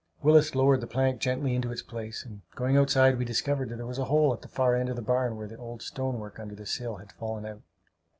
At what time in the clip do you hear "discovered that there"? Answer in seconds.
3.23-3.85